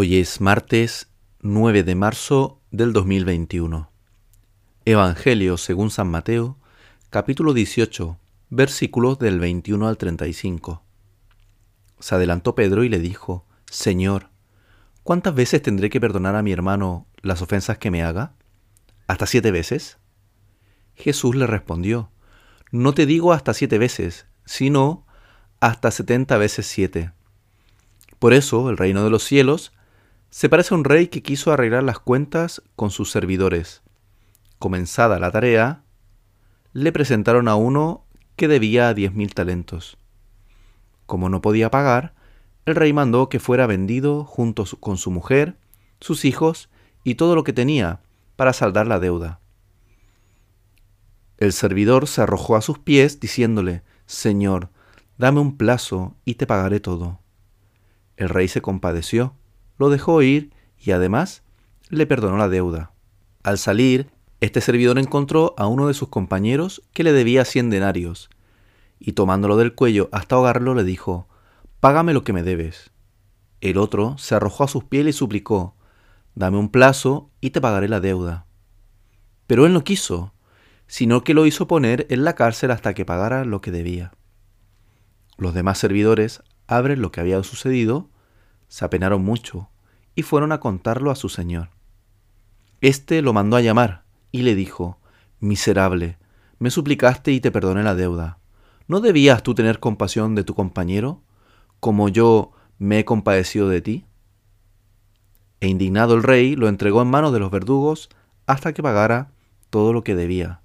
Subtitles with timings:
[0.00, 1.08] Hoy es martes
[1.40, 3.90] 9 de marzo del 2021.
[4.84, 6.56] Evangelio según San Mateo,
[7.10, 8.16] capítulo 18,
[8.48, 10.84] versículos del 21 al 35.
[11.98, 14.28] Se adelantó Pedro y le dijo, Señor,
[15.02, 18.34] ¿cuántas veces tendré que perdonar a mi hermano las ofensas que me haga?
[19.08, 19.98] ¿Hasta siete veces?
[20.94, 22.12] Jesús le respondió,
[22.70, 25.04] No te digo hasta siete veces, sino
[25.58, 27.10] hasta setenta veces siete.
[28.20, 29.72] Por eso el reino de los cielos
[30.30, 33.82] se parece a un rey que quiso arreglar las cuentas con sus servidores.
[34.58, 35.82] Comenzada la tarea,
[36.72, 38.04] le presentaron a uno
[38.36, 39.96] que debía diez mil talentos.
[41.06, 42.14] Como no podía pagar,
[42.66, 45.56] el rey mandó que fuera vendido junto con su mujer,
[46.00, 46.68] sus hijos
[47.02, 48.00] y todo lo que tenía
[48.36, 49.40] para saldar la deuda.
[51.38, 54.68] El servidor se arrojó a sus pies diciéndole, Señor,
[55.16, 57.20] dame un plazo y te pagaré todo.
[58.16, 59.34] El rey se compadeció
[59.78, 61.42] lo dejó ir y además
[61.88, 62.92] le perdonó la deuda.
[63.42, 68.30] Al salir, este servidor encontró a uno de sus compañeros que le debía cien denarios,
[69.00, 71.28] y tomándolo del cuello hasta ahogarlo le dijo,
[71.80, 72.90] Págame lo que me debes.
[73.60, 75.74] El otro se arrojó a sus pies y suplicó,
[76.34, 78.46] Dame un plazo y te pagaré la deuda.
[79.46, 80.32] Pero él no quiso,
[80.86, 84.12] sino que lo hizo poner en la cárcel hasta que pagara lo que debía.
[85.36, 88.10] Los demás servidores abren lo que había sucedido
[88.68, 89.68] se apenaron mucho
[90.14, 91.70] y fueron a contarlo a su señor.
[92.80, 94.98] Este lo mandó a llamar y le dijo,
[95.40, 96.18] Miserable,
[96.58, 98.38] me suplicaste y te perdoné la deuda.
[98.86, 101.22] ¿No debías tú tener compasión de tu compañero,
[101.80, 104.06] como yo me he compadecido de ti?
[105.60, 108.08] E indignado el rey lo entregó en manos de los verdugos
[108.46, 109.32] hasta que pagara
[109.70, 110.60] todo lo que debía.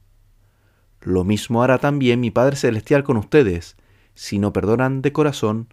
[1.02, 3.76] Lo mismo hará también mi Padre Celestial con ustedes,
[4.16, 5.68] si no perdonan de corazón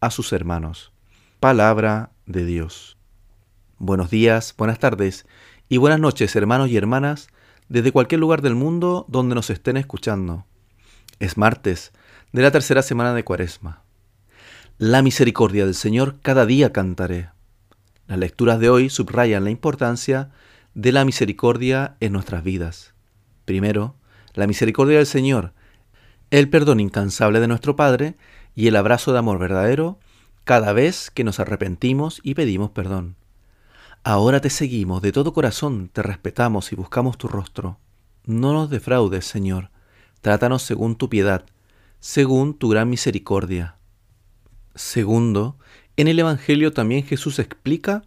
[0.00, 0.92] a sus hermanos.
[1.40, 2.96] Palabra de Dios.
[3.76, 5.26] Buenos días, buenas tardes
[5.68, 7.28] y buenas noches hermanos y hermanas
[7.68, 10.46] desde cualquier lugar del mundo donde nos estén escuchando.
[11.20, 11.92] Es martes
[12.32, 13.82] de la tercera semana de Cuaresma.
[14.78, 17.28] La misericordia del Señor cada día cantaré.
[18.06, 20.30] Las lecturas de hoy subrayan la importancia
[20.72, 22.94] de la misericordia en nuestras vidas.
[23.44, 23.94] Primero,
[24.32, 25.52] la misericordia del Señor,
[26.30, 28.16] el perdón incansable de nuestro Padre
[28.54, 29.98] y el abrazo de amor verdadero
[30.46, 33.16] cada vez que nos arrepentimos y pedimos perdón.
[34.04, 37.80] Ahora te seguimos de todo corazón, te respetamos y buscamos tu rostro.
[38.26, 39.70] No nos defraudes, Señor,
[40.20, 41.44] trátanos según tu piedad,
[41.98, 43.74] según tu gran misericordia.
[44.76, 45.58] Segundo,
[45.96, 48.04] en el Evangelio también Jesús explica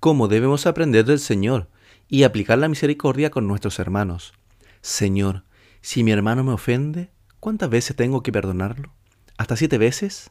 [0.00, 1.68] cómo debemos aprender del Señor
[2.08, 4.32] y aplicar la misericordia con nuestros hermanos.
[4.80, 5.44] Señor,
[5.82, 8.94] si mi hermano me ofende, ¿cuántas veces tengo que perdonarlo?
[9.36, 10.30] ¿Hasta siete veces?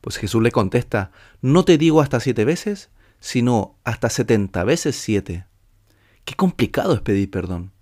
[0.00, 1.10] Pues Jesús le contesta,
[1.42, 5.46] no te digo hasta siete veces, sino hasta setenta veces siete.
[6.24, 7.72] Qué complicado es pedir perdón.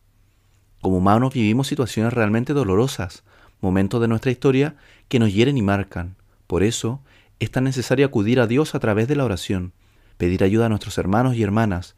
[0.81, 3.25] Como humanos vivimos situaciones realmente dolorosas,
[3.60, 4.76] momentos de nuestra historia
[5.09, 6.16] que nos hieren y marcan.
[6.47, 7.03] Por eso
[7.41, 9.72] es tan necesario acudir a Dios a través de la oración,
[10.16, 11.97] pedir ayuda a nuestros hermanos y hermanas,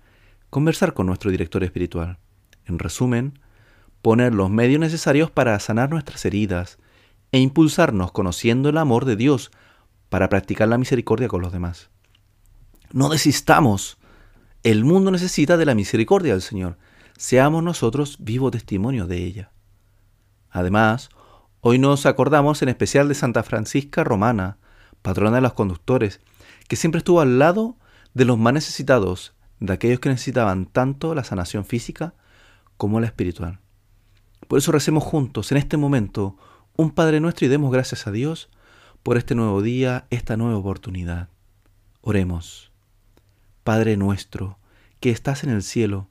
[0.51, 2.19] conversar con nuestro director espiritual.
[2.65, 3.39] En resumen,
[4.03, 6.79] poner los medios necesarios para sanar nuestras heridas
[7.31, 9.51] e impulsarnos conociendo el amor de Dios
[10.09, 11.91] para practicar la misericordia con los demás.
[12.93, 13.99] No desistamos.
[14.63, 16.79] El mundo necesita de la misericordia del Señor.
[17.17, 19.53] Seamos nosotros vivo testimonio de ella.
[20.51, 21.11] Además,
[21.61, 24.59] hoy nos acordamos en especial de Santa Francisca Romana,
[25.03, 26.21] patrona de los conductores,
[26.69, 27.77] que siempre estuvo al lado
[28.15, 32.15] de los más necesitados, de aquellos que necesitaban tanto la sanación física
[32.77, 33.61] como la espiritual.
[34.47, 36.37] Por eso recemos juntos en este momento
[36.77, 38.49] un Padre nuestro y demos gracias a Dios
[39.03, 41.29] por este nuevo día, esta nueva oportunidad.
[42.01, 42.73] Oremos.
[43.65, 44.59] Padre nuestro,
[45.01, 46.09] que estás en el cielo,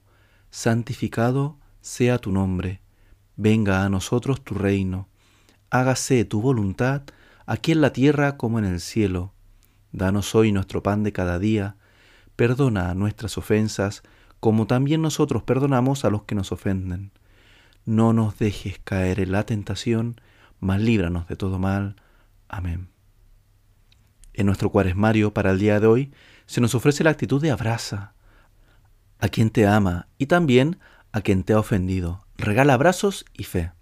[0.50, 2.80] santificado sea tu nombre,
[3.36, 5.08] venga a nosotros tu reino,
[5.70, 7.02] hágase tu voluntad,
[7.46, 9.32] aquí en la tierra como en el cielo.
[9.92, 11.76] Danos hoy nuestro pan de cada día,
[12.36, 14.02] perdona nuestras ofensas,
[14.40, 17.10] como también nosotros perdonamos a los que nos ofenden.
[17.84, 20.20] No nos dejes caer en la tentación,
[20.60, 21.96] mas líbranos de todo mal.
[22.48, 22.88] Amén.
[24.32, 26.12] En nuestro cuaresmario para el día de hoy
[26.46, 28.14] se nos ofrece la actitud de abraza
[29.18, 30.78] a quien te ama y también
[31.12, 32.24] a quien te ha ofendido.
[32.36, 33.72] Regala abrazos y fe.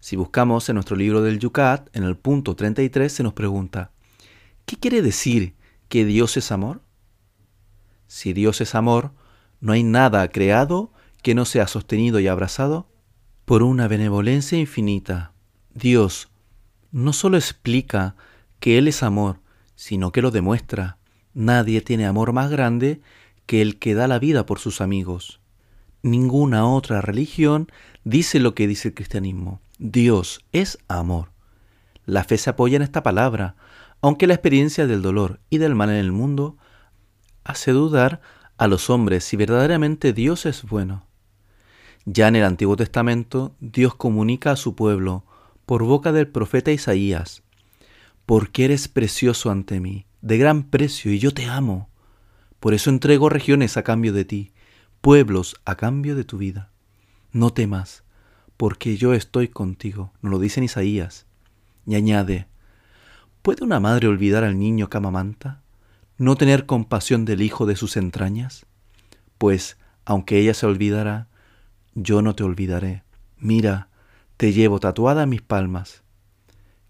[0.00, 3.92] Si buscamos en nuestro libro del Yucat, en el punto 33, se nos pregunta,
[4.64, 5.54] ¿qué quiere decir
[5.88, 6.82] que Dios es amor?
[8.06, 9.12] Si Dios es amor,
[9.60, 10.92] no hay nada creado
[11.22, 12.88] que no sea sostenido y abrazado
[13.44, 15.32] por una benevolencia infinita.
[15.74, 16.29] Dios
[16.92, 18.16] no solo explica
[18.58, 19.40] que Él es amor,
[19.74, 20.98] sino que lo demuestra,
[21.32, 23.00] Nadie tiene amor más grande
[23.46, 25.40] que el que da la vida por sus amigos.
[26.02, 27.70] Ninguna otra religión
[28.04, 29.60] dice lo que dice el cristianismo.
[29.78, 31.30] Dios es amor.
[32.04, 33.54] La fe se apoya en esta palabra,
[34.00, 36.56] aunque la experiencia del dolor y del mal en el mundo
[37.44, 38.20] hace dudar
[38.56, 41.06] a los hombres si verdaderamente Dios es bueno.
[42.06, 45.24] Ya en el Antiguo Testamento, Dios comunica a su pueblo,
[45.70, 47.44] por boca del profeta Isaías,
[48.26, 51.88] porque eres precioso ante mí, de gran precio, y yo te amo.
[52.58, 54.50] Por eso entrego regiones a cambio de ti,
[55.00, 56.72] pueblos a cambio de tu vida.
[57.30, 58.02] No temas,
[58.56, 61.26] porque yo estoy contigo, nos lo dice Isaías.
[61.86, 62.48] Y añade,
[63.40, 65.62] ¿puede una madre olvidar al niño que amamanta?
[66.18, 68.66] ¿No tener compasión del hijo de sus entrañas?
[69.38, 71.28] Pues, aunque ella se olvidara,
[71.94, 73.04] yo no te olvidaré.
[73.38, 73.89] Mira,
[74.40, 76.02] te llevo tatuada en mis palmas.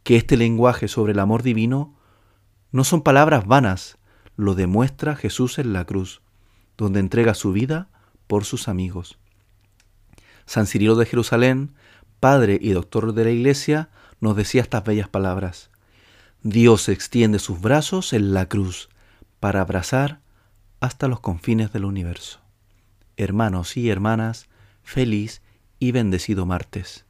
[0.05, 1.97] Que este lenguaje sobre el amor divino
[2.71, 3.99] no son palabras vanas,
[4.37, 6.23] lo demuestra Jesús en la cruz,
[6.79, 7.89] donde entrega su vida
[8.29, 9.19] por sus amigos.
[10.47, 11.75] San Cirilo de Jerusalén,
[12.21, 13.89] padre y doctor de la Iglesia,
[14.21, 15.73] nos decía estas bellas palabras.
[16.45, 18.91] Dios extiende sus brazos en la cruz
[19.41, 20.21] para abrazar
[20.79, 22.39] hasta los confines del universo.
[23.17, 24.47] Hermanos y hermanas,
[24.85, 25.43] feliz
[25.81, 27.10] y bendecido martes.